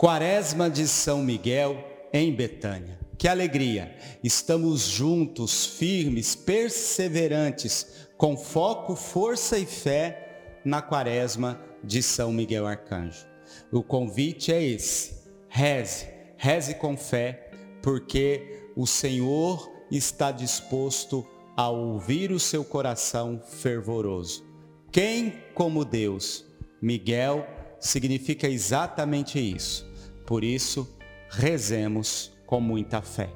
Quaresma 0.00 0.70
de 0.70 0.88
São 0.88 1.22
Miguel 1.22 1.76
em 2.10 2.34
Betânia. 2.34 2.98
Que 3.18 3.28
alegria! 3.28 3.94
Estamos 4.24 4.88
juntos, 4.88 5.66
firmes, 5.66 6.34
perseverantes, 6.34 8.08
com 8.16 8.34
foco, 8.34 8.96
força 8.96 9.58
e 9.58 9.66
fé 9.66 10.56
na 10.64 10.80
Quaresma 10.80 11.60
de 11.84 12.02
São 12.02 12.32
Miguel 12.32 12.66
Arcanjo. 12.66 13.26
O 13.70 13.82
convite 13.82 14.50
é 14.50 14.62
esse: 14.62 15.28
reze, 15.50 16.06
reze 16.38 16.76
com 16.76 16.96
fé, 16.96 17.50
porque 17.82 18.70
o 18.74 18.86
Senhor 18.86 19.70
está 19.90 20.32
disposto 20.32 21.28
a 21.54 21.68
ouvir 21.68 22.32
o 22.32 22.40
seu 22.40 22.64
coração 22.64 23.38
fervoroso. 23.46 24.46
Quem 24.90 25.42
como 25.52 25.84
Deus? 25.84 26.46
Miguel 26.80 27.46
significa 27.78 28.48
exatamente 28.48 29.38
isso 29.38 29.89
por 30.30 30.44
isso, 30.44 30.88
rezemos 31.28 32.32
com 32.46 32.60
muita 32.60 33.02
fé. 33.02 33.30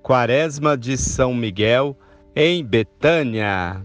Quaresma 0.00 0.78
de 0.78 0.96
São 0.96 1.34
Miguel, 1.34 1.98
em 2.36 2.64
Betânia. 2.64 3.84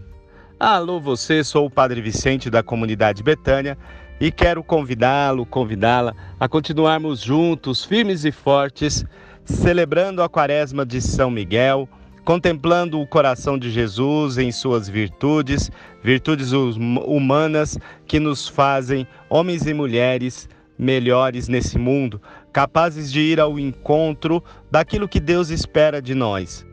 Alô, 0.56 1.00
você, 1.00 1.42
sou 1.42 1.66
o 1.66 1.70
Padre 1.70 2.00
Vicente 2.00 2.48
da 2.48 2.62
comunidade 2.62 3.24
Betânia 3.24 3.76
e 4.20 4.30
quero 4.30 4.62
convidá-lo, 4.62 5.44
convidá-la 5.44 6.14
a 6.38 6.48
continuarmos 6.48 7.20
juntos, 7.20 7.84
firmes 7.84 8.24
e 8.24 8.30
fortes, 8.30 9.04
celebrando 9.44 10.22
a 10.22 10.28
Quaresma 10.28 10.86
de 10.86 11.00
São 11.00 11.28
Miguel 11.28 11.88
contemplando 12.28 13.00
o 13.00 13.06
coração 13.06 13.58
de 13.58 13.70
Jesus 13.70 14.36
em 14.36 14.52
suas 14.52 14.86
virtudes, 14.86 15.70
virtudes 16.02 16.52
humanas 16.52 17.78
que 18.06 18.20
nos 18.20 18.46
fazem 18.46 19.06
homens 19.30 19.66
e 19.66 19.72
mulheres 19.72 20.46
melhores 20.78 21.48
nesse 21.48 21.78
mundo, 21.78 22.20
capazes 22.52 23.10
de 23.10 23.20
ir 23.20 23.40
ao 23.40 23.58
encontro 23.58 24.44
daquilo 24.70 25.08
que 25.08 25.18
Deus 25.18 25.48
espera 25.48 26.02
de 26.02 26.14
nós. 26.14 26.66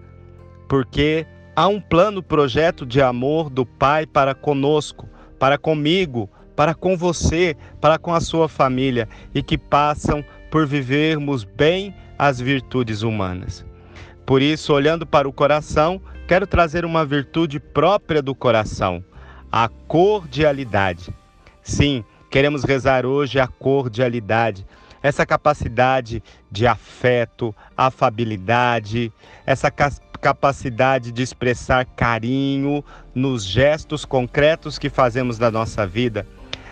Porque 0.68 1.26
há 1.56 1.70
um 1.70 1.80
plano, 1.80 2.22
projeto 2.22 2.86
de 2.86 3.02
amor 3.02 3.50
do 3.50 3.66
Pai 3.66 4.06
para 4.06 4.36
conosco, 4.36 5.08
para 5.40 5.58
comigo, 5.58 6.30
para 6.54 6.76
com 6.76 6.98
você, 6.98 7.56
para 7.80 7.98
com 7.98 8.14
a 8.14 8.20
sua 8.20 8.50
família 8.50 9.08
e 9.34 9.42
que 9.42 9.58
passam 9.58 10.22
por 10.52 10.68
vivermos 10.68 11.46
bem 11.46 11.96
as 12.20 12.42
virtudes 12.42 13.04
humanas. 13.04 13.66
Por 14.26 14.42
isso, 14.42 14.74
olhando 14.74 15.06
para 15.06 15.30
o 15.30 15.34
coração, 15.34 16.02
quero 16.28 16.48
trazer 16.48 16.84
uma 16.84 17.06
virtude 17.06 17.60
própria 17.60 18.22
do 18.24 18.34
coração, 18.34 19.04
a 19.52 19.70
cordialidade. 19.70 21.14
Sim, 21.62 22.04
queremos 22.32 22.64
rezar 22.64 23.06
hoje 23.06 23.40
a 23.40 23.48
cordialidade, 23.48 24.66
essa 25.04 25.26
capacidade 25.28 26.24
de 26.52 26.66
afeto, 26.66 27.56
afabilidade, 27.78 29.14
essa 29.46 29.70
capacidade 29.70 31.12
de 31.12 31.22
expressar 31.22 31.86
carinho 31.86 32.84
nos 33.14 33.46
gestos 33.46 34.06
concretos 34.06 34.80
que 34.80 34.90
fazemos 34.90 35.38
da 35.38 35.52
nossa 35.52 35.86
vida, 35.86 36.28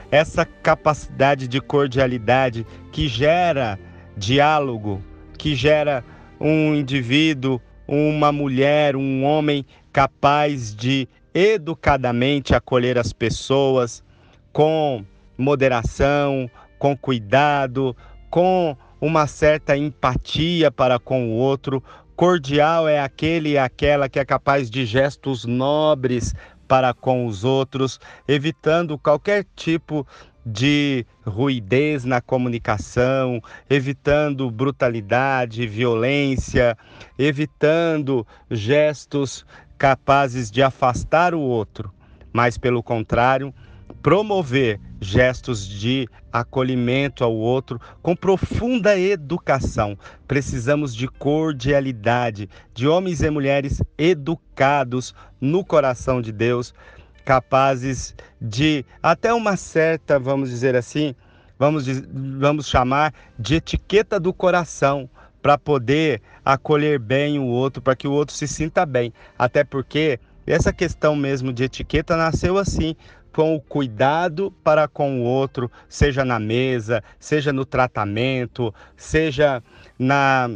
essa 0.09 0.43
capacidade 0.43 1.47
de 1.47 1.61
cordialidade 1.61 2.65
que 2.91 3.07
gera 3.07 3.79
diálogo, 4.17 5.03
que 5.37 5.55
gera 5.55 6.03
um 6.43 6.75
indivíduo, 6.75 7.61
uma 7.87 8.29
mulher, 8.33 8.97
um 8.97 9.23
homem 9.23 9.65
capaz 9.93 10.75
de 10.75 11.07
educadamente 11.33 12.53
acolher 12.53 12.97
as 12.97 13.13
pessoas 13.13 14.03
com 14.51 15.05
moderação, 15.37 16.49
com 16.77 16.97
cuidado, 16.97 17.95
com 18.29 18.75
uma 18.99 19.25
certa 19.25 19.77
empatia 19.77 20.69
para 20.69 20.99
com 20.99 21.29
o 21.29 21.31
outro. 21.31 21.81
Cordial 22.13 22.89
é 22.89 22.99
aquele 22.99 23.51
e 23.51 23.57
aquela 23.57 24.09
que 24.09 24.19
é 24.19 24.25
capaz 24.25 24.69
de 24.69 24.85
gestos 24.85 25.45
nobres 25.45 26.35
para 26.67 26.93
com 26.93 27.25
os 27.25 27.43
outros, 27.43 27.99
evitando 28.27 28.97
qualquer 28.97 29.45
tipo 29.55 30.05
de 30.45 31.05
ruidez 31.25 32.03
na 32.03 32.19
comunicação, 32.19 33.41
evitando 33.69 34.49
brutalidade, 34.51 35.65
violência, 35.67 36.77
evitando 37.17 38.25
gestos 38.49 39.45
capazes 39.77 40.51
de 40.51 40.61
afastar 40.61 41.33
o 41.33 41.39
outro, 41.39 41.91
mas 42.31 42.57
pelo 42.57 42.83
contrário, 42.83 43.53
promover 44.01 44.81
gestos 44.99 45.65
de 45.65 46.07
acolhimento 46.31 47.23
ao 47.23 47.33
outro 47.33 47.79
com 48.01 48.15
profunda 48.15 48.99
educação. 48.99 49.97
Precisamos 50.27 50.93
de 50.93 51.07
cordialidade, 51.07 52.49
de 52.73 52.87
homens 52.87 53.21
e 53.21 53.29
mulheres 53.29 53.81
educados 53.97 55.15
no 55.39 55.63
coração 55.63 56.21
de 56.21 56.33
Deus 56.33 56.73
capazes 57.23 58.15
de 58.41 58.85
até 59.01 59.33
uma 59.33 59.55
certa, 59.55 60.19
vamos 60.19 60.49
dizer 60.49 60.75
assim, 60.75 61.15
vamos, 61.57 61.85
vamos 61.87 62.67
chamar 62.67 63.13
de 63.37 63.55
etiqueta 63.55 64.19
do 64.19 64.33
coração 64.33 65.09
para 65.41 65.57
poder 65.57 66.21
acolher 66.43 66.99
bem 66.99 67.39
o 67.39 67.45
outro, 67.45 67.81
para 67.81 67.95
que 67.95 68.07
o 68.07 68.11
outro 68.11 68.35
se 68.35 68.47
sinta 68.47 68.85
bem. 68.85 69.13
Até 69.37 69.63
porque 69.63 70.19
essa 70.47 70.71
questão 70.71 71.15
mesmo 71.15 71.51
de 71.51 71.63
etiqueta 71.63 72.15
nasceu 72.15 72.57
assim, 72.57 72.95
com 73.33 73.55
o 73.55 73.59
cuidado 73.59 74.53
para 74.63 74.87
com 74.87 75.21
o 75.21 75.23
outro, 75.23 75.69
seja 75.89 76.23
na 76.23 76.39
mesa, 76.39 77.03
seja 77.19 77.51
no 77.51 77.65
tratamento, 77.65 78.73
seja 78.95 79.61
na 79.97 80.49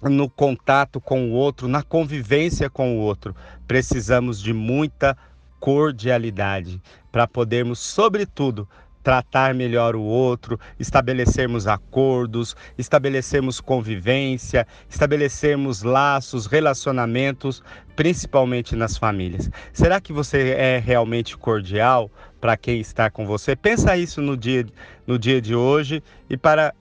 no 0.00 0.30
contato 0.30 1.00
com 1.00 1.28
o 1.28 1.32
outro, 1.32 1.66
na 1.66 1.82
convivência 1.82 2.70
com 2.70 2.96
o 2.96 3.00
outro. 3.00 3.34
Precisamos 3.66 4.40
de 4.40 4.52
muita 4.52 5.16
cordialidade, 5.60 6.80
para 7.10 7.26
podermos, 7.26 7.78
sobretudo, 7.78 8.68
tratar 9.02 9.54
melhor 9.54 9.96
o 9.96 10.02
outro, 10.02 10.60
estabelecermos 10.78 11.66
acordos, 11.66 12.54
estabelecermos 12.76 13.58
convivência, 13.58 14.66
estabelecermos 14.86 15.82
laços, 15.82 16.44
relacionamentos, 16.44 17.62
principalmente 17.96 18.76
nas 18.76 18.98
famílias. 18.98 19.50
Será 19.72 19.98
que 19.98 20.12
você 20.12 20.50
é 20.50 20.78
realmente 20.78 21.38
cordial 21.38 22.10
para 22.38 22.54
quem 22.54 22.80
está 22.80 23.10
com 23.10 23.26
você? 23.26 23.56
Pensa 23.56 23.96
isso 23.96 24.20
no 24.20 24.36
dia, 24.36 24.66
no 25.06 25.18
dia 25.18 25.40
de 25.40 25.54
hoje 25.54 26.02
e 26.28 26.36
para, 26.36 26.74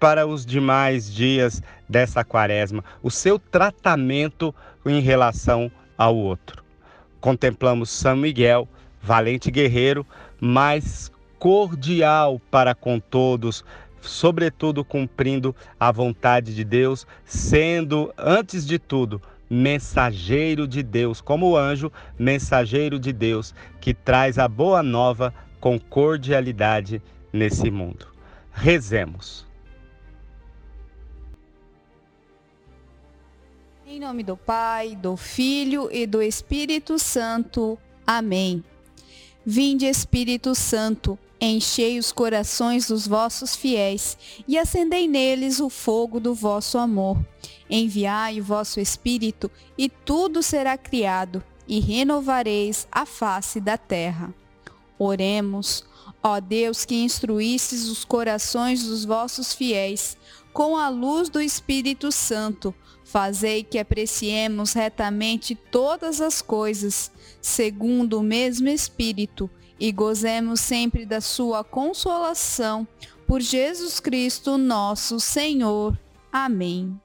para 0.00 0.26
os 0.26 0.46
demais 0.46 1.12
dias 1.12 1.62
dessa 1.86 2.24
quaresma, 2.24 2.82
o 3.02 3.10
seu 3.10 3.38
tratamento 3.38 4.54
em 4.86 5.00
relação 5.00 5.70
ao 5.98 6.16
outro 6.16 6.63
contemplamos 7.24 7.88
São 7.88 8.18
Miguel, 8.18 8.68
valente 9.00 9.50
guerreiro, 9.50 10.06
mas 10.38 11.10
cordial 11.38 12.38
para 12.50 12.74
com 12.74 13.00
todos, 13.00 13.64
sobretudo 14.02 14.84
cumprindo 14.84 15.56
a 15.80 15.90
vontade 15.90 16.54
de 16.54 16.62
Deus, 16.62 17.06
sendo, 17.24 18.12
antes 18.18 18.66
de 18.66 18.78
tudo, 18.78 19.22
mensageiro 19.48 20.68
de 20.68 20.82
Deus, 20.82 21.22
como 21.22 21.56
anjo, 21.56 21.90
mensageiro 22.18 22.98
de 22.98 23.10
Deus, 23.10 23.54
que 23.80 23.94
traz 23.94 24.38
a 24.38 24.46
boa 24.46 24.82
nova 24.82 25.32
com 25.58 25.80
cordialidade 25.80 27.00
nesse 27.32 27.70
mundo. 27.70 28.06
Rezemos. 28.52 29.46
Em 33.94 34.00
nome 34.00 34.24
do 34.24 34.36
Pai, 34.36 34.96
do 34.96 35.16
Filho 35.16 35.88
e 35.88 36.04
do 36.04 36.20
Espírito 36.20 36.98
Santo. 36.98 37.78
Amém. 38.04 38.64
Vinde, 39.46 39.86
Espírito 39.86 40.52
Santo, 40.52 41.16
enchei 41.40 41.96
os 41.96 42.10
corações 42.10 42.88
dos 42.88 43.06
vossos 43.06 43.54
fiéis 43.54 44.18
e 44.48 44.58
acendei 44.58 45.06
neles 45.06 45.60
o 45.60 45.70
fogo 45.70 46.18
do 46.18 46.34
vosso 46.34 46.76
amor. 46.76 47.24
Enviai 47.70 48.40
o 48.40 48.44
vosso 48.44 48.80
Espírito 48.80 49.48
e 49.78 49.88
tudo 49.88 50.42
será 50.42 50.76
criado 50.76 51.40
e 51.68 51.78
renovareis 51.78 52.88
a 52.90 53.06
face 53.06 53.60
da 53.60 53.78
terra. 53.78 54.34
Oremos, 54.98 55.84
ó 56.20 56.40
Deus 56.40 56.84
que 56.84 56.96
instruístes 56.96 57.86
os 57.86 58.04
corações 58.04 58.82
dos 58.82 59.04
vossos 59.04 59.52
fiéis 59.54 60.16
com 60.54 60.78
a 60.78 60.88
luz 60.88 61.28
do 61.28 61.38
Espírito 61.38 62.10
Santo 62.10 62.74
Fazei 63.04 63.62
que 63.62 63.78
apreciemos 63.78 64.72
retamente 64.72 65.54
todas 65.54 66.20
as 66.20 66.40
coisas, 66.40 67.12
segundo 67.40 68.18
o 68.18 68.22
mesmo 68.22 68.68
Espírito, 68.68 69.48
e 69.78 69.92
gozemos 69.92 70.60
sempre 70.60 71.04
da 71.04 71.20
sua 71.20 71.62
consolação. 71.62 72.88
Por 73.26 73.40
Jesus 73.40 74.00
Cristo, 74.00 74.56
nosso 74.56 75.20
Senhor. 75.20 75.98
Amém. 76.32 76.98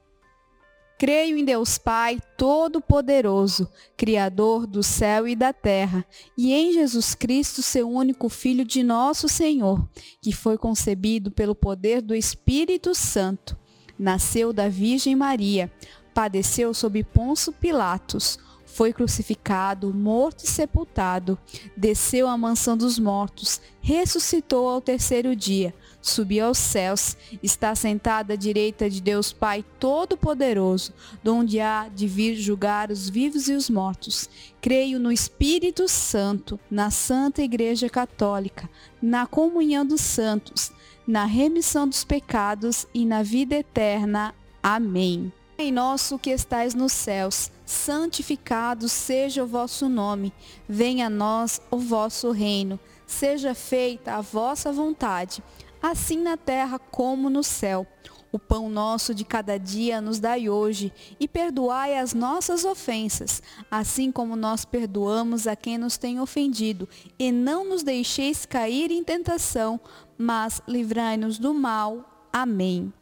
Creio 1.00 1.38
em 1.38 1.46
Deus 1.46 1.78
Pai 1.78 2.20
Todo-Poderoso, 2.36 3.72
Criador 3.96 4.68
do 4.68 4.84
céu 4.84 5.26
e 5.26 5.34
da 5.34 5.54
terra, 5.54 6.06
e 6.38 6.52
em 6.52 6.74
Jesus 6.74 7.16
Cristo, 7.16 7.62
seu 7.62 7.90
único 7.90 8.28
Filho 8.28 8.66
de 8.66 8.84
nosso 8.84 9.30
Senhor, 9.30 9.88
que 10.22 10.34
foi 10.34 10.58
concebido 10.58 11.32
pelo 11.32 11.56
poder 11.56 12.02
do 12.02 12.14
Espírito 12.14 12.94
Santo. 12.94 13.58
Nasceu 13.98 14.52
da 14.52 14.68
Virgem 14.68 15.16
Maria, 15.16 15.72
padeceu 16.14 16.74
sob 16.74 17.02
Ponço 17.06 17.54
Pilatos 17.54 18.38
foi 18.80 18.94
crucificado, 18.94 19.94
morto 19.94 20.46
e 20.46 20.48
sepultado, 20.48 21.38
desceu 21.76 22.28
à 22.28 22.38
mansão 22.38 22.78
dos 22.78 23.00
mortos, 23.00 23.60
ressuscitou 23.82 24.70
ao 24.70 24.80
terceiro 24.80 25.36
dia, 25.36 25.74
subiu 26.02 26.46
aos 26.46 26.58
céus, 26.58 27.18
está 27.44 27.76
sentado 27.76 28.32
à 28.32 28.36
direita 28.36 28.90
de 28.90 29.02
Deus 29.02 29.34
Pai 29.34 29.64
Todo-Poderoso, 29.80 30.94
donde 31.24 31.60
há 31.60 31.88
de 31.88 32.08
vir 32.08 32.36
julgar 32.36 32.92
os 32.92 33.10
vivos 33.10 33.48
e 33.48 33.54
os 33.54 33.70
mortos. 33.70 34.30
Creio 34.62 35.00
no 35.00 35.12
Espírito 35.12 35.88
Santo, 35.88 36.60
na 36.70 36.90
Santa 36.90 37.42
Igreja 37.42 37.90
Católica, 37.90 38.70
na 39.02 39.26
comunhão 39.26 39.86
dos 39.86 40.02
santos, 40.02 40.72
na 41.08 41.26
remissão 41.26 41.88
dos 41.88 42.04
pecados 42.04 42.86
e 42.94 43.06
na 43.06 43.24
vida 43.24 43.56
eterna. 43.56 44.34
Amém. 44.62 45.32
Pai 45.60 45.72
nosso 45.72 46.18
que 46.18 46.30
estais 46.30 46.74
nos 46.74 46.94
céus, 46.94 47.52
santificado 47.66 48.88
seja 48.88 49.44
o 49.44 49.48
vosso 49.48 49.90
nome. 49.90 50.32
Venha 50.70 51.08
a 51.08 51.10
nós 51.10 51.62
o 51.70 51.78
vosso 51.78 52.32
reino. 52.32 52.80
Seja 53.06 53.54
feita 53.54 54.14
a 54.14 54.22
vossa 54.22 54.72
vontade, 54.72 55.44
assim 55.82 56.18
na 56.18 56.38
terra 56.38 56.80
como 56.80 57.30
no 57.30 57.44
céu. 57.44 57.88
O 58.32 58.38
pão 58.38 58.70
nosso 58.70 59.16
de 59.16 59.26
cada 59.26 59.58
dia 59.58 60.00
nos 60.00 60.20
dai 60.20 60.50
hoje, 60.50 60.94
e 61.20 61.28
perdoai 61.28 61.98
as 61.98 62.14
nossas 62.14 62.64
ofensas, 62.64 63.42
assim 63.72 64.12
como 64.12 64.36
nós 64.36 64.66
perdoamos 64.66 65.48
a 65.48 65.56
quem 65.56 65.80
nos 65.80 65.98
tem 65.98 66.20
ofendido, 66.20 66.88
e 67.18 67.32
não 67.32 67.68
nos 67.68 67.82
deixeis 67.82 68.46
cair 68.46 68.92
em 68.92 69.04
tentação, 69.04 69.80
mas 70.16 70.62
livrai-nos 70.68 71.40
do 71.40 71.56
mal. 71.56 72.28
Amém. 72.32 72.94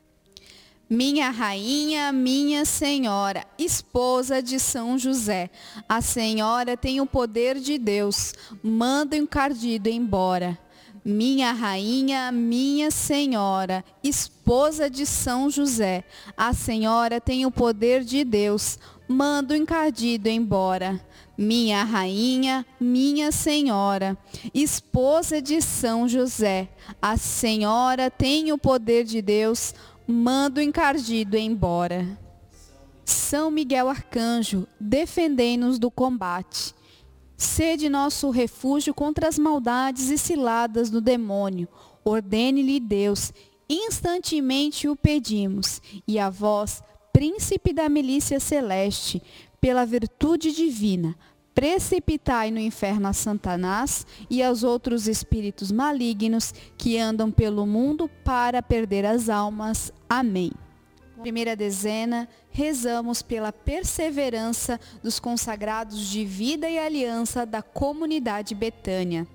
Minha 0.89 1.29
rainha, 1.29 2.13
minha 2.13 2.63
senhora, 2.63 3.45
esposa 3.59 4.41
de 4.41 4.57
São 4.57 4.97
José, 4.97 5.49
a 5.89 5.99
senhora 5.99 6.77
tem 6.77 7.01
o 7.01 7.05
poder 7.05 7.59
de 7.59 7.77
Deus, 7.77 8.33
manda 8.63 9.17
o 9.17 9.19
encardido 9.19 9.89
embora. 9.89 10.57
Minha 11.09 11.53
rainha, 11.53 12.33
minha 12.33 12.91
senhora, 12.91 13.81
esposa 14.03 14.89
de 14.89 15.05
São 15.05 15.49
José, 15.49 16.03
a 16.35 16.51
senhora 16.51 17.21
tem 17.21 17.45
o 17.45 17.49
poder 17.49 18.03
de 18.03 18.25
Deus, 18.25 18.77
manda 19.07 19.53
o 19.53 19.57
encardido 19.57 20.27
embora. 20.27 20.99
Minha 21.37 21.81
rainha, 21.85 22.65
minha 22.77 23.31
senhora, 23.31 24.17
esposa 24.53 25.41
de 25.41 25.61
São 25.61 26.09
José, 26.09 26.67
a 27.01 27.15
senhora 27.15 28.11
tem 28.11 28.51
o 28.51 28.57
poder 28.57 29.05
de 29.05 29.21
Deus, 29.21 29.73
manda 30.05 30.59
o 30.59 30.63
encardido 30.63 31.37
embora. 31.37 32.05
São 33.05 33.49
Miguel 33.49 33.87
Arcanjo, 33.87 34.67
defendei-nos 34.77 35.79
do 35.79 35.89
combate. 35.89 36.75
Sede 37.37 37.87
nosso 37.87 38.31
refúgio 38.31 38.95
contra 38.95 39.27
as 39.27 39.37
maldades 39.37 40.09
e 40.09 40.17
ciladas 40.17 40.89
do 40.89 40.99
demônio. 40.99 41.67
Ordene-lhe 42.03 42.79
Deus, 42.79 43.31
instantemente 43.69 44.87
o 44.87 44.95
pedimos. 44.95 45.79
E 46.07 46.17
a 46.17 46.31
vós, 46.31 46.81
príncipe 47.13 47.73
da 47.73 47.87
milícia 47.87 48.39
celeste, 48.39 49.21
pela 49.61 49.85
virtude 49.85 50.51
divina, 50.51 51.15
precipitai 51.53 52.49
no 52.49 52.59
inferno 52.59 53.07
a 53.07 53.13
Satanás 53.13 54.05
e 54.29 54.41
aos 54.41 54.63
outros 54.63 55.07
espíritos 55.07 55.71
malignos 55.71 56.53
que 56.75 56.97
andam 56.97 57.31
pelo 57.31 57.67
mundo 57.67 58.09
para 58.23 58.63
perder 58.63 59.05
as 59.05 59.29
almas. 59.29 59.93
Amém. 60.09 60.51
Primeira 61.21 61.55
dezena, 61.55 62.27
rezamos 62.49 63.21
pela 63.21 63.51
perseverança 63.51 64.79
dos 65.01 65.19
consagrados 65.19 66.07
de 66.07 66.23
vida 66.23 66.69
e 66.69 66.77
aliança 66.77 67.45
da 67.45 67.61
comunidade 67.61 68.53
Betânia. 68.53 69.27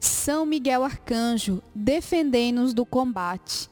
São 0.00 0.46
Miguel 0.46 0.84
Arcanjo, 0.84 1.62
defendei-nos 1.74 2.72
do 2.72 2.86
combate. 2.86 3.68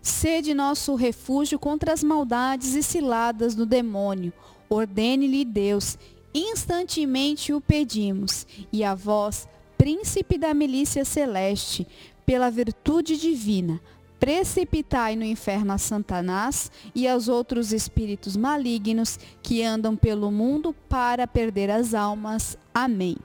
Sede 0.00 0.54
nosso 0.54 0.94
refúgio 0.94 1.58
contra 1.58 1.92
as 1.92 2.02
maldades 2.02 2.74
e 2.74 2.82
ciladas 2.82 3.54
do 3.54 3.66
demônio. 3.66 4.32
Ordene-lhe 4.68 5.44
Deus 5.44 5.98
instantemente 6.34 7.52
o 7.52 7.60
pedimos, 7.60 8.46
e 8.72 8.82
a 8.82 8.94
vós, 8.94 9.46
príncipe 9.78 10.36
da 10.36 10.52
milícia 10.52 11.04
celeste, 11.04 11.86
pela 12.26 12.50
virtude 12.50 13.16
divina, 13.16 13.80
precipitai 14.18 15.16
no 15.16 15.24
inferno 15.24 15.72
a 15.72 15.78
Satanás 15.78 16.70
e 16.94 17.06
aos 17.06 17.28
outros 17.28 17.72
espíritos 17.72 18.36
malignos 18.36 19.18
que 19.42 19.62
andam 19.62 19.96
pelo 19.96 20.30
mundo 20.30 20.74
para 20.88 21.26
perder 21.26 21.70
as 21.70 21.94
almas. 21.94 22.56
Amém. 22.72 23.16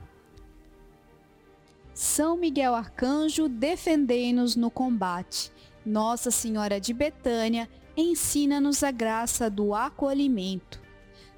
São 1.94 2.38
Miguel 2.38 2.76
Arcanjo, 2.76 3.50
defendei-nos 3.50 4.56
no 4.56 4.72
combate. 4.72 5.52
Nossa 5.86 6.32
Senhora 6.32 6.80
de 6.80 6.94
Betânia, 6.94 7.70
ensina-nos 7.96 8.84
a 8.84 8.92
graça 8.92 9.50
do 9.50 9.74
acolhimento. 9.74 10.80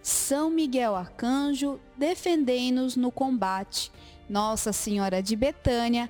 São 0.02 0.50
Miguel 0.50 0.96
Arcanjo, 0.96 1.80
defendei-nos 1.98 2.96
no 2.96 3.12
combate. 3.12 3.92
Nossa 4.30 4.72
Senhora 4.72 5.22
de 5.22 5.36
Betânia, 5.36 6.10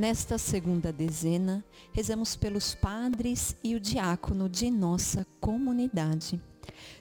Nesta 0.00 0.38
segunda 0.38 0.90
dezena, 0.90 1.62
rezamos 1.92 2.34
pelos 2.34 2.74
padres 2.74 3.54
e 3.62 3.74
o 3.74 3.78
diácono 3.78 4.48
de 4.48 4.70
nossa 4.70 5.26
comunidade. 5.38 6.40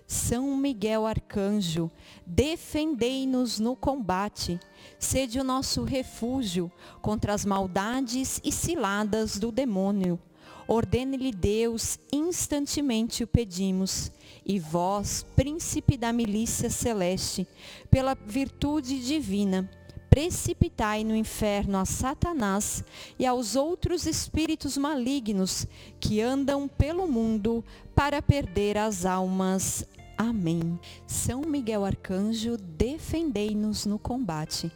São 0.06 0.58
Miguel 0.58 1.08
Arcanjo, 1.08 1.89
defendei-nos 2.27 3.58
no 3.58 3.74
combate, 3.74 4.60
sede 5.00 5.39
o 5.39 5.46
nosso 5.46 5.86
refúgio 5.86 6.70
contra 7.01 7.34
as 7.34 7.46
maldades 7.46 8.41
e 8.44 8.51
ciladas 8.51 9.39
do 9.39 9.50
demônio. 9.50 10.20
Ordene-lhe 10.68 11.32
Deus, 11.32 11.98
instantemente 12.12 13.24
o 13.24 13.27
pedimos. 13.27 14.12
E 14.46 14.60
vós, 14.60 15.25
príncipe 15.38 15.96
da 15.96 16.12
milícia 16.12 16.70
celeste, 16.70 17.48
pela 17.89 18.13
virtude 18.13 19.00
divina, 19.01 19.72
precipitai 20.19 21.05
no 21.05 21.15
inferno 21.15 21.77
a 21.77 21.85
Satanás 21.85 22.83
e 23.17 23.25
aos 23.25 23.55
outros 23.55 24.05
espíritos 24.05 24.75
malignos 24.75 25.65
que 25.97 26.19
andam 26.19 26.67
pelo 26.67 27.07
mundo 27.07 27.63
para 27.95 28.21
perder 28.21 28.77
as 28.77 29.05
almas. 29.05 29.85
Amém. 30.17 30.77
São 31.07 31.43
Miguel 31.43 31.85
Arcanjo, 31.85 32.57
defendei-nos 32.57 33.85
no 33.85 33.97
combate. 33.97 34.69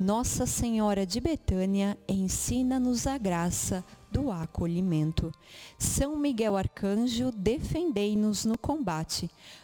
Nossa 0.00 0.46
Senhora 0.46 1.06
de 1.06 1.20
Betânia, 1.20 1.96
ensina-nos 2.08 3.06
a 3.06 3.16
graça 3.16 3.84
do 4.10 4.32
acolhimento. 4.32 5.30
São 5.78 6.16
Miguel 6.16 6.56
Arcanjo, 6.56 7.30
defendei-nos 7.30 8.44
no 8.44 8.58
combate. 8.58 9.30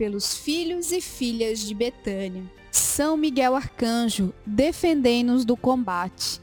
pelos 0.00 0.34
filhos 0.34 0.92
e 0.92 1.00
filhas 1.02 1.58
de 1.60 1.74
Betânia. 1.74 2.42
São 2.70 3.18
Miguel 3.18 3.54
Arcanjo, 3.54 4.32
defendei-nos 4.46 5.44
do 5.44 5.58
combate. 5.58 6.40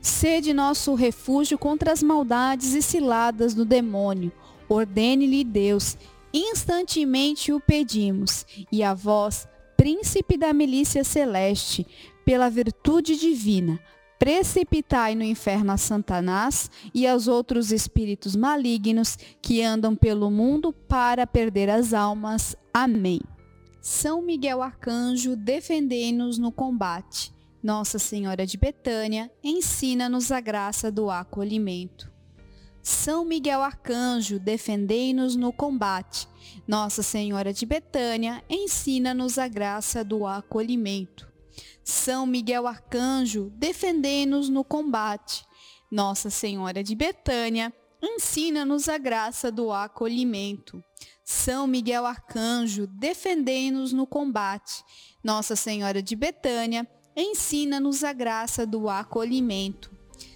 Sede 0.00 0.52
nosso 0.52 0.96
refúgio 0.96 1.56
contra 1.56 1.92
as 1.92 2.02
maldades 2.02 2.74
e 2.74 2.82
ciladas 2.82 3.54
do 3.54 3.64
demônio. 3.64 4.32
Ordene-lhe 4.68 5.44
Deus, 5.44 5.96
instantemente 6.34 7.52
o 7.52 7.60
pedimos. 7.60 8.44
E 8.72 8.82
a 8.82 8.94
vós, 8.94 9.46
príncipe 9.76 10.36
da 10.36 10.52
milícia 10.52 11.04
celeste, 11.04 11.86
pela 12.24 12.50
virtude 12.50 13.14
divina, 13.14 13.78
precipitai 14.18 15.14
no 15.14 15.22
inferno 15.22 15.72
a 15.72 15.76
Satanás 15.76 16.70
e 16.92 17.06
aos 17.06 17.28
outros 17.28 17.70
espíritos 17.70 18.34
malignos 18.34 19.16
que 19.40 19.62
andam 19.62 19.94
pelo 19.94 20.30
mundo 20.30 20.72
para 20.72 21.26
perder 21.26 21.70
as 21.70 21.94
almas. 21.94 22.56
Amém. 22.74 23.20
São 23.80 24.20
Miguel 24.20 24.62
Arcanjo, 24.62 25.36
defendei-nos 25.36 26.36
no 26.36 26.50
combate. 26.50 27.32
Nossa 27.62 27.98
Senhora 27.98 28.44
de 28.44 28.56
Betânia, 28.56 29.30
ensina-nos 29.42 30.30
a 30.30 30.40
graça 30.40 30.90
do 30.90 31.10
acolhimento. 31.10 32.10
São 32.82 33.24
Miguel 33.24 33.62
Arcanjo, 33.62 34.38
defendei-nos 34.38 35.36
no 35.36 35.52
combate. 35.52 36.28
Nossa 36.66 37.02
Senhora 37.02 37.52
de 37.52 37.66
Betânia, 37.66 38.42
ensina-nos 38.48 39.38
a 39.38 39.48
graça 39.48 40.04
do 40.04 40.26
acolhimento. 40.26 41.28
São 41.88 42.26
Miguel 42.26 42.66
Arcanjo, 42.66 43.50
defendei-nos 43.56 44.50
no 44.50 44.62
combate. 44.62 45.42
Nossa 45.90 46.28
Senhora 46.28 46.84
de 46.84 46.94
Betânia, 46.94 47.72
ensina-nos 48.02 48.90
a 48.90 48.98
graça 48.98 49.50
do 49.50 49.72
acolhimento. 49.72 50.84
São 51.24 51.66
Miguel 51.66 52.04
Arcanjo, 52.04 52.86
defendei-nos 52.86 53.94
no 53.94 54.06
combate. 54.06 54.84
Nossa 55.24 55.56
Senhora 55.56 56.02
de 56.02 56.14
Betânia, 56.14 56.86
ensina-nos 57.16 58.04
a 58.04 58.12
graça 58.12 58.66
do 58.66 58.90
acolhimento. 58.90 59.90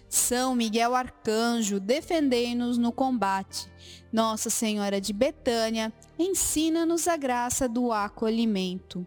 São 0.09 0.56
Miguel 0.56 0.94
Arcanjo, 0.94 1.78
defendei-nos 1.78 2.78
no 2.78 2.90
combate. 2.92 3.71
Nossa 4.11 4.49
Senhora 4.49 4.99
de 4.99 5.12
Betânia, 5.12 5.92
ensina-nos 6.18 7.06
a 7.06 7.16
graça 7.18 7.68
do 7.68 7.92
acolhimento. 7.92 9.06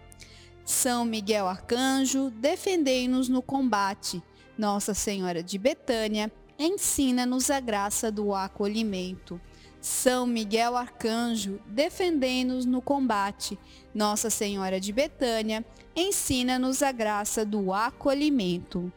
São 0.71 1.03
Miguel 1.03 1.49
Arcanjo, 1.49 2.31
defendei-nos 2.31 3.27
no 3.27 3.41
combate. 3.41 4.23
Nossa 4.57 4.93
Senhora 4.93 5.43
de 5.43 5.57
Betânia, 5.57 6.31
ensina-nos 6.57 7.51
a 7.51 7.59
graça 7.59 8.09
do 8.09 8.33
acolhimento. 8.33 9.39
São 9.81 10.25
Miguel 10.25 10.77
Arcanjo, 10.77 11.59
defendei-nos 11.67 12.65
no 12.65 12.81
combate. 12.81 13.59
Nossa 13.93 14.29
Senhora 14.29 14.79
de 14.79 14.93
Betânia, 14.93 15.63
ensina-nos 15.93 16.81
a 16.81 16.91
graça 16.93 17.45
do 17.45 17.73
acolhimento. 17.73 18.91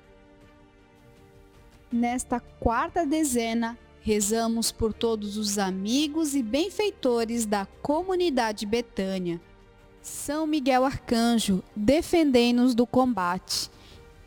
Nesta 1.91 2.39
quarta 2.39 3.05
dezena, 3.05 3.77
rezamos 4.01 4.71
por 4.71 4.95
todos 4.95 5.37
os 5.37 5.59
amigos 5.59 6.37
e 6.37 6.43
benfeitores 6.43 7.45
da 7.45 7.67
comunidade 7.67 8.65
Betânia 8.65 9.41
são 10.05 10.47
Miguel 10.47 10.85
Arcanjo, 10.85 11.63
defendei-nos 11.75 12.75
do 12.75 12.87
combate. 12.87 13.71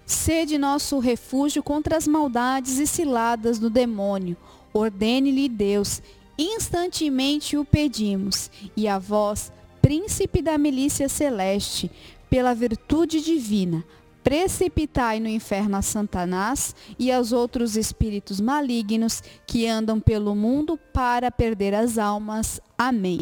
Sede 0.06 0.58
nosso 0.58 0.98
refúgio 0.98 1.62
contra 1.62 1.96
as 1.96 2.08
maldades 2.08 2.80
e 2.80 2.88
ciladas 2.88 3.60
do 3.60 3.70
demônio. 3.70 4.36
Ordene-lhe 4.74 5.48
Deus, 5.48 6.02
instantemente 6.38 7.58
o 7.58 7.64
pedimos. 7.64 8.50
E 8.76 8.88
a 8.88 8.98
vós, 8.98 9.52
príncipe 9.80 10.42
da 10.42 10.58
milícia 10.58 11.08
celeste, 11.08 11.92
pela 12.28 12.56
virtude 12.56 13.22
divina, 13.22 13.84
precipitai 14.24 15.20
no 15.20 15.28
inferno 15.30 15.78
a 15.78 15.82
Satanás 15.84 16.76
e 16.98 17.12
aos 17.12 17.32
outros 17.32 17.78
espíritos 17.78 18.42
malignos 18.42 19.22
que 19.46 19.68
andam 19.68 20.00
pelo 20.00 20.34
mundo 20.34 20.76
para 20.92 21.30
perder 21.30 21.76
as 21.76 22.00
almas. 22.00 22.60
Amém. 22.78 23.22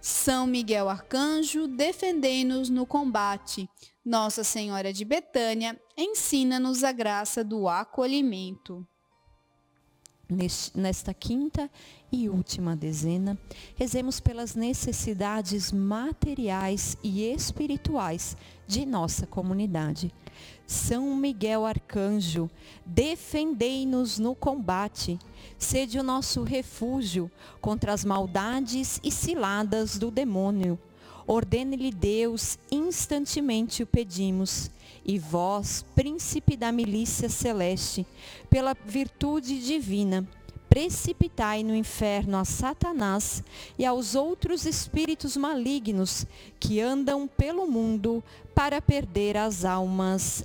São 0.00 0.46
Miguel 0.46 0.88
Arcanjo, 0.88 1.66
defendei-nos 1.66 2.70
no 2.70 2.86
combate. 2.86 3.68
Nossa 4.04 4.42
Senhora 4.42 4.92
de 4.92 5.04
Betânia, 5.04 5.78
ensina-nos 5.96 6.82
a 6.82 6.92
graça 6.92 7.44
do 7.44 7.68
acolhimento 7.68 8.86
nesta 10.74 11.12
quinta 11.12 11.70
e 12.10 12.28
última 12.28 12.76
dezena, 12.76 13.38
rezemos 13.74 14.20
pelas 14.20 14.54
necessidades 14.54 15.72
materiais 15.72 16.96
e 17.02 17.22
espirituais 17.24 18.36
de 18.66 18.86
nossa 18.86 19.26
comunidade. 19.26 20.12
São 20.70 21.16
Miguel 21.16 21.66
Arcanjo, 21.66 22.48
defendei-nos 22.86 24.20
no 24.20 24.36
combate, 24.36 25.18
sede 25.58 25.98
o 25.98 26.02
nosso 26.04 26.44
refúgio 26.44 27.28
contra 27.60 27.92
as 27.92 28.04
maldades 28.04 29.00
e 29.02 29.10
ciladas 29.10 29.98
do 29.98 30.12
demônio. 30.12 30.78
Ordene-lhe 31.26 31.90
Deus, 31.90 32.56
instantemente 32.70 33.82
o 33.82 33.86
pedimos 33.86 34.70
e 35.04 35.18
vós, 35.18 35.84
príncipe 35.96 36.56
da 36.56 36.70
milícia 36.70 37.28
celeste, 37.28 38.06
pela 38.48 38.76
virtude 38.86 39.58
divina, 39.58 40.24
precipitai 40.68 41.64
no 41.64 41.74
inferno 41.74 42.36
a 42.36 42.44
Satanás 42.44 43.42
e 43.76 43.84
aos 43.84 44.14
outros 44.14 44.64
espíritos 44.64 45.36
malignos 45.36 46.24
que 46.60 46.80
andam 46.80 47.26
pelo 47.26 47.66
mundo 47.66 48.22
para 48.54 48.80
perder 48.80 49.36
as 49.36 49.64
almas. 49.64 50.44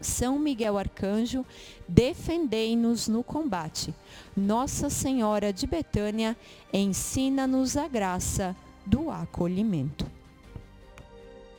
São 0.00 0.38
Miguel 0.38 0.78
Arcanjo, 0.78 1.44
defendei-nos 1.86 3.06
no 3.06 3.22
combate. 3.22 3.94
Nossa 4.36 4.88
Senhora 4.88 5.52
de 5.52 5.66
Betânia, 5.66 6.36
ensina-nos 6.72 7.76
a 7.76 7.86
graça 7.86 8.56
do 8.86 9.10
acolhimento. 9.10 10.06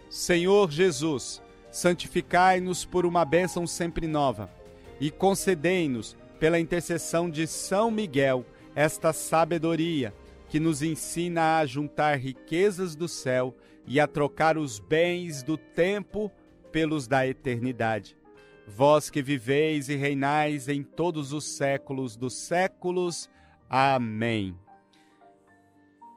Senhor 0.09 0.71
Jesus, 0.71 1.41
santificai-nos 1.71 2.83
por 2.83 3.05
uma 3.05 3.23
bênção 3.23 3.65
sempre 3.67 4.07
nova 4.07 4.49
e 4.99 5.09
concedei-nos, 5.09 6.17
pela 6.39 6.59
intercessão 6.59 7.29
de 7.29 7.45
São 7.45 7.91
Miguel, 7.91 8.43
esta 8.73 9.13
sabedoria 9.13 10.11
que 10.49 10.59
nos 10.59 10.81
ensina 10.81 11.59
a 11.59 11.65
juntar 11.65 12.17
riquezas 12.17 12.95
do 12.95 13.07
céu 13.07 13.55
e 13.85 13.99
a 13.99 14.07
trocar 14.07 14.57
os 14.57 14.79
bens 14.79 15.43
do 15.43 15.55
tempo 15.55 16.31
pelos 16.71 17.07
da 17.07 17.27
eternidade 17.27 18.17
vós 18.75 19.09
que 19.09 19.21
viveis 19.21 19.89
e 19.89 19.95
reinais 19.95 20.67
em 20.67 20.83
todos 20.83 21.33
os 21.33 21.45
séculos 21.45 22.15
dos 22.15 22.33
séculos. 22.33 23.29
Amém. 23.69 24.55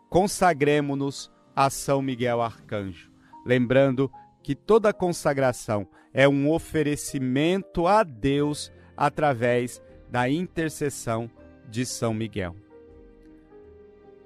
Consagremos-nos 0.08 1.30
a 1.54 1.68
São 1.68 2.00
Miguel 2.00 2.40
Arcanjo, 2.40 3.10
lembrando 3.44 4.10
que 4.42 4.54
toda 4.54 4.92
consagração 4.92 5.86
é 6.12 6.28
um 6.28 6.50
oferecimento 6.50 7.86
a 7.86 8.02
Deus 8.02 8.72
através 8.96 9.82
da 10.10 10.28
intercessão 10.28 11.30
de 11.68 11.84
São 11.84 12.14
Miguel. 12.14 12.54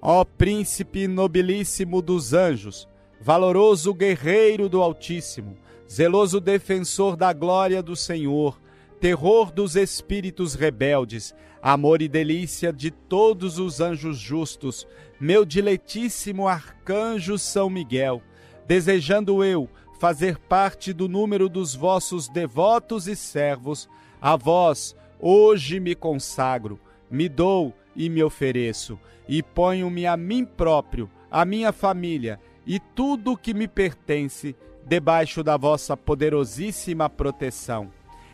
Ó 0.00 0.24
príncipe 0.24 1.08
nobilíssimo 1.08 2.02
dos 2.02 2.32
anjos, 2.32 2.88
valoroso 3.20 3.94
guerreiro 3.94 4.68
do 4.68 4.82
Altíssimo, 4.82 5.56
zeloso 5.90 6.40
defensor 6.40 7.16
da 7.16 7.32
glória 7.32 7.82
do 7.82 7.96
Senhor, 7.96 8.60
terror 9.00 9.50
dos 9.50 9.74
espíritos 9.74 10.54
rebeldes, 10.54 11.34
amor 11.62 12.02
e 12.02 12.08
delícia 12.08 12.72
de 12.72 12.90
todos 12.90 13.58
os 13.58 13.80
anjos 13.80 14.18
justos, 14.18 14.86
meu 15.18 15.44
diletíssimo 15.44 16.46
arcanjo 16.46 17.38
São 17.38 17.70
Miguel, 17.70 18.22
desejando 18.66 19.42
eu 19.42 19.68
fazer 19.98 20.38
parte 20.38 20.92
do 20.92 21.08
número 21.08 21.48
dos 21.48 21.74
vossos 21.74 22.28
devotos 22.28 23.08
e 23.08 23.16
servos, 23.16 23.88
a 24.20 24.36
vós 24.36 24.94
hoje 25.18 25.80
me 25.80 25.94
consagro, 25.94 26.78
me 27.10 27.28
dou 27.28 27.74
e 27.96 28.08
me 28.08 28.22
ofereço, 28.22 28.98
e 29.28 29.42
ponho-me 29.42 30.06
a 30.06 30.16
mim 30.16 30.44
próprio, 30.44 31.10
a 31.30 31.44
minha 31.44 31.72
família 31.72 32.38
e 32.66 32.78
tudo 32.78 33.32
o 33.32 33.36
que 33.36 33.52
me 33.52 33.66
pertence 33.66 34.54
debaixo 34.88 35.42
da 35.42 35.56
vossa 35.56 35.96
poderosíssima 35.96 37.10
proteção. 37.10 37.90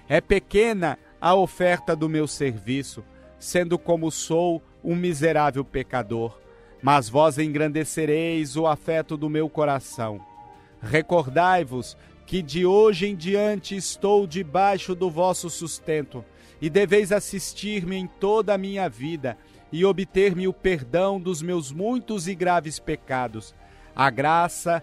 É 0.09 0.21
pequena 0.21 0.97
a 1.21 1.35
oferta 1.35 1.97
do 1.97 2.09
meu 2.09 2.29
serviço, 2.29 3.03
sendo 3.39 3.77
como 3.77 4.11
sou 4.11 4.63
um 4.83 4.95
miserável 4.95 5.65
pecador, 5.65 6.39
mas 6.81 7.09
vós 7.09 7.39
engrandecereis 7.39 8.57
o 8.57 8.67
afeto 8.67 9.17
do 9.17 9.29
meu 9.29 9.49
coração. 9.49 10.21
Recordai-vos 10.81 11.97
que 12.27 12.41
de 12.41 12.65
hoje 12.65 13.09
em 13.09 13.17
diante 13.17 13.75
estou 13.77 14.27
debaixo 14.27 14.95
do 14.95 15.11
vosso 15.11 15.51
sustento, 15.51 16.25
e 16.61 16.71
deveis 16.71 17.11
assistir-me 17.11 17.97
em 17.97 18.07
toda 18.07 18.55
a 18.55 18.59
minha 18.59 18.89
vida, 18.89 19.37
e 19.73 19.85
obter-me 19.85 20.47
o 20.47 20.53
perdão 20.53 21.21
dos 21.21 21.43
meus 21.43 21.73
muitos 21.73 22.29
e 22.29 22.35
graves 22.35 22.79
pecados, 22.79 23.55
a 23.95 24.09
graça 24.09 24.83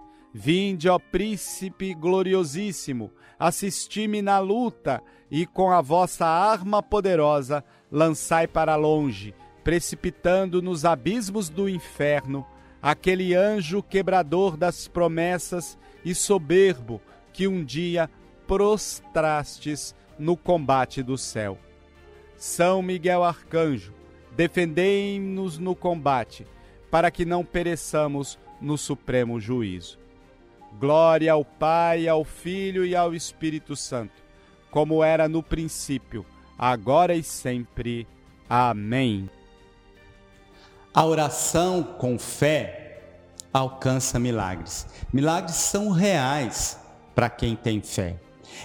Vinde, 0.33 0.87
ó 0.87 0.97
príncipe 0.97 1.93
gloriosíssimo, 1.93 3.11
assisti-me 3.37 4.21
na 4.21 4.39
luta 4.39 5.03
e 5.29 5.45
com 5.45 5.71
a 5.71 5.81
vossa 5.81 6.25
arma 6.25 6.81
poderosa 6.81 7.63
lançai 7.91 8.47
para 8.47 8.75
longe, 8.75 9.35
precipitando 9.63 10.61
nos 10.61 10.85
abismos 10.85 11.49
do 11.49 11.67
inferno, 11.67 12.45
aquele 12.81 13.35
anjo 13.35 13.83
quebrador 13.83 14.55
das 14.55 14.87
promessas 14.87 15.77
e 16.03 16.15
soberbo 16.15 17.01
que 17.33 17.47
um 17.47 17.63
dia 17.63 18.09
prostrastes 18.47 19.93
no 20.17 20.37
combate 20.37 21.03
do 21.03 21.17
céu. 21.17 21.57
São 22.37 22.81
Miguel 22.81 23.23
Arcanjo, 23.23 23.93
defendei-nos 24.35 25.57
no 25.57 25.75
combate, 25.75 26.47
para 26.89 27.11
que 27.11 27.25
não 27.25 27.45
pereçamos 27.45 28.39
no 28.59 28.77
supremo 28.77 29.39
juízo. 29.39 30.00
Glória 30.79 31.33
ao 31.33 31.45
Pai, 31.45 32.07
ao 32.07 32.23
Filho 32.23 32.85
e 32.85 32.95
ao 32.95 33.13
Espírito 33.13 33.75
Santo, 33.75 34.13
como 34.69 35.03
era 35.03 35.27
no 35.27 35.43
princípio, 35.43 36.25
agora 36.57 37.15
e 37.15 37.23
sempre. 37.23 38.07
Amém. 38.49 39.29
A 40.93 41.05
oração 41.05 41.83
com 41.83 42.19
fé 42.19 43.01
alcança 43.53 44.19
milagres. 44.19 44.87
Milagres 45.11 45.55
são 45.55 45.89
reais 45.89 46.79
para 47.15 47.29
quem 47.29 47.55
tem 47.55 47.81
fé. 47.81 48.17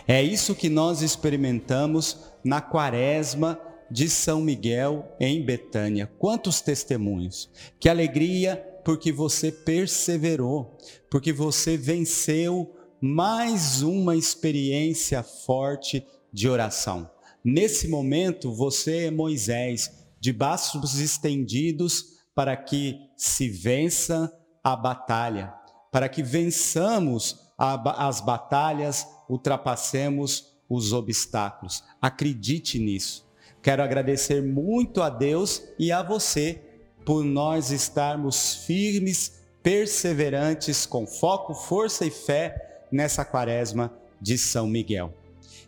É 0.07 0.23
isso 0.23 0.55
que 0.55 0.69
nós 0.69 1.03
experimentamos 1.03 2.33
na 2.42 2.61
quaresma 2.61 3.59
de 3.90 4.09
São 4.09 4.40
Miguel 4.40 5.14
em 5.21 5.45
Betânia. 5.45 6.11
Quantos 6.19 6.61
testemunhos! 6.61 7.51
Que 7.79 7.88
alegria 7.88 8.64
porque 8.87 9.11
você 9.11 9.51
perseverou, 9.51 10.79
porque 11.11 11.33
você 11.33 11.77
venceu 11.77 12.72
mais 13.01 13.83
uma 13.83 14.14
experiência 14.14 15.25
forte 15.25 16.07
de 16.33 16.49
oração. 16.49 17.11
Nesse 17.44 17.88
momento, 17.88 18.55
você 18.55 19.07
é 19.07 19.11
Moisés, 19.11 19.90
de 20.20 20.33
braços 20.33 21.01
estendidos 21.01 22.20
para 22.33 22.57
que 22.57 22.96
se 23.16 23.49
vença 23.49 24.33
a 24.62 24.77
batalha, 24.77 25.53
para 25.90 26.09
que 26.09 26.22
vençamos 26.22 27.40
as 27.59 28.20
batalhas, 28.20 29.05
ultrapassemos 29.29 30.55
os 30.68 30.92
obstáculos. 30.92 31.83
Acredite 32.01 32.79
nisso. 32.79 33.27
Quero 33.61 33.83
agradecer 33.83 34.40
muito 34.40 35.03
a 35.03 35.11
Deus 35.11 35.61
e 35.77 35.90
a 35.90 36.05
você 36.05 36.66
por 37.07 37.25
nós 37.25 37.71
estarmos 37.71 38.66
firmes, 38.66 39.40
perseverantes, 39.62 40.85
com 40.85 41.07
foco, 41.07 41.55
força 41.55 42.05
e 42.05 42.11
fé 42.11 42.83
nessa 42.90 43.25
quaresma 43.25 43.92
de 44.21 44.37
São 44.37 44.66
Miguel. 44.66 45.14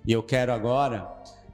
E 0.05 0.11
eu 0.11 0.21
quero 0.21 0.53
agora 0.53 1.09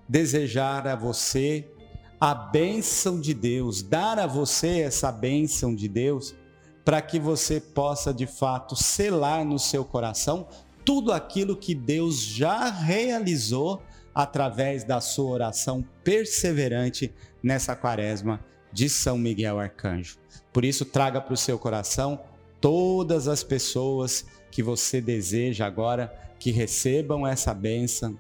desejar 0.09 0.89
a 0.89 0.97
você 0.97 1.71
a 2.19 2.35
bênção 2.35 3.21
de 3.21 3.35
Deus, 3.35 3.83
dar 3.83 4.19
a 4.19 4.27
você 4.27 4.81
essa 4.81 5.13
bênção 5.13 5.75
de 5.75 5.87
Deus 5.87 6.35
para 6.83 7.03
que 7.03 7.19
você 7.19 7.61
possa 7.61 8.13
de 8.13 8.27
fato 8.27 8.75
selar 8.75 9.45
no 9.45 9.59
seu 9.59 9.85
coração 9.85 10.49
tudo 10.83 11.13
aquilo 11.13 11.57
que 11.57 11.75
Deus 11.75 12.21
já 12.21 12.71
realizou 12.71 13.83
através 14.15 14.83
da 14.85 15.01
sua 15.01 15.31
oração 15.31 15.85
perseverante 16.03 17.13
nessa 17.43 17.77
quaresma 17.77 18.41
de 18.75 18.89
São 18.91 19.17
Miguel 19.17 19.59
Arcanjo. 19.59 20.19
Por 20.53 20.65
isso, 20.65 20.85
traga 20.85 21.21
para 21.21 21.33
o 21.33 21.37
seu 21.37 21.59
coração 21.59 22.21
todas 22.61 23.29
as 23.29 23.43
pessoas 23.43 24.27
que 24.51 24.63
você 24.63 25.01
deseja 25.01 25.65
agora 25.65 26.13
que 26.39 26.51
recebam 26.51 27.27
essa 27.27 27.55
bênção. 27.55 28.19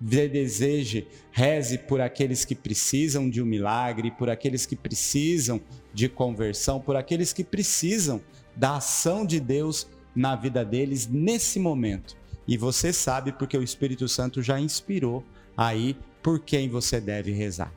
Deseje, 0.00 1.06
reze 1.30 1.78
por 1.78 2.00
aqueles 2.00 2.44
que 2.44 2.56
precisam 2.56 3.30
de 3.30 3.40
um 3.40 3.46
milagre, 3.46 4.10
por 4.10 4.28
aqueles 4.28 4.66
que 4.66 4.74
precisam 4.74 5.60
de 5.94 6.08
conversão, 6.08 6.80
por 6.80 6.96
aqueles 6.96 7.32
que 7.32 7.44
precisam 7.44 8.20
da 8.56 8.76
ação 8.76 9.24
de 9.24 9.38
Deus 9.38 9.86
na 10.14 10.34
vida 10.34 10.64
deles 10.64 11.06
nesse 11.06 11.60
momento. 11.60 12.16
E 12.48 12.56
você 12.56 12.92
sabe 12.92 13.30
porque 13.30 13.56
o 13.56 13.62
Espírito 13.62 14.08
Santo 14.08 14.42
já 14.42 14.58
inspirou 14.58 15.24
aí 15.56 15.96
por 16.20 16.40
quem 16.40 16.68
você 16.68 17.00
deve 17.00 17.30
rezar. 17.30 17.72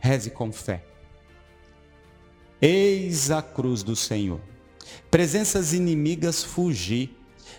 Reze 0.00 0.30
com 0.30 0.50
fé. 0.50 0.82
Eis 2.60 3.30
a 3.30 3.42
cruz 3.42 3.82
do 3.82 3.94
Senhor. 3.94 4.40
Presenças 5.10 5.74
inimigas 5.74 6.42
fugi. 6.42 7.14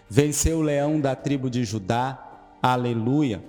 Venceu 0.10 0.58
o 0.58 0.64
leão 0.64 1.00
da 1.00 1.16
tribo 1.16 1.52
de 1.52 1.64
Judá. 1.64 2.50
Aleluia. 2.64 3.44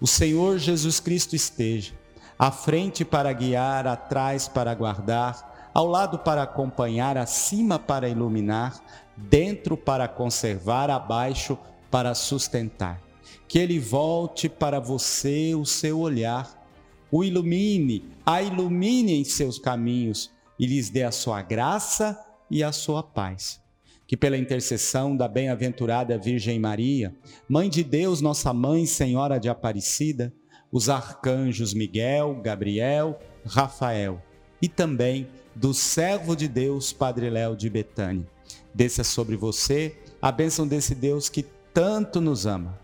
O 0.00 0.08
Senhor 0.08 0.58
Jesus 0.58 0.98
Cristo 0.98 1.36
esteja 1.36 1.94
à 2.36 2.50
frente 2.50 3.04
para 3.04 3.32
guiar, 3.32 3.86
atrás 3.86 4.48
para 4.48 4.74
guardar, 4.74 5.70
ao 5.72 5.86
lado 5.86 6.18
para 6.18 6.42
acompanhar, 6.42 7.16
acima 7.16 7.78
para 7.78 8.08
iluminar, 8.08 8.80
dentro 9.16 9.76
para 9.76 10.08
conservar, 10.08 10.90
abaixo 10.90 11.56
para 11.90 12.12
sustentar. 12.14 13.00
Que 13.46 13.58
ele 13.60 13.78
volte 13.78 14.48
para 14.48 14.80
você 14.80 15.54
o 15.54 15.64
seu 15.64 16.00
olhar, 16.00 16.66
o 17.10 17.22
ilumine, 17.22 18.04
a 18.26 18.42
ilumine 18.42 19.14
em 19.14 19.24
seus 19.24 19.58
caminhos 19.58 20.36
e 20.58 20.66
lhes 20.66 20.90
dê 20.90 21.02
a 21.02 21.10
sua 21.12 21.42
graça 21.42 22.18
e 22.50 22.62
a 22.62 22.72
sua 22.72 23.02
paz. 23.02 23.60
Que 24.06 24.16
pela 24.16 24.38
intercessão 24.38 25.16
da 25.16 25.28
bem-aventurada 25.28 26.18
Virgem 26.18 26.58
Maria, 26.58 27.14
Mãe 27.48 27.68
de 27.68 27.84
Deus, 27.84 28.20
nossa 28.20 28.52
Mãe, 28.52 28.86
Senhora 28.86 29.38
de 29.38 29.48
Aparecida, 29.48 30.32
os 30.72 30.88
arcanjos 30.88 31.74
Miguel, 31.74 32.40
Gabriel, 32.42 33.18
Rafael 33.44 34.22
e 34.60 34.68
também 34.68 35.28
do 35.54 35.72
servo 35.74 36.36
de 36.36 36.48
Deus, 36.48 36.92
Padre 36.92 37.30
Léo 37.30 37.56
de 37.56 37.68
Betânia. 37.68 38.26
Desça 38.74 39.02
sobre 39.02 39.36
você 39.36 39.96
a 40.20 40.30
bênção 40.30 40.66
desse 40.66 40.94
Deus 40.94 41.28
que 41.28 41.44
tanto 41.72 42.20
nos 42.20 42.46
ama. 42.46 42.78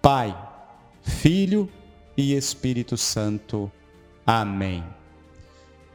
Pai, 0.00 0.36
Filho 1.02 1.68
e 2.16 2.34
Espírito 2.34 2.96
Santo. 2.96 3.70
Amém. 4.24 4.84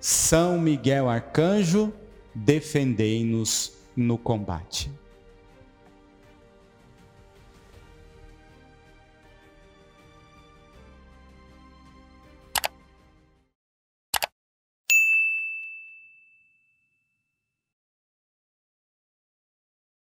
São 0.02 0.60
Miguel 0.60 1.08
Arcanjo, 1.08 1.94
defendei-nos 2.34 3.74
no 3.96 4.18
combate. 4.18 4.92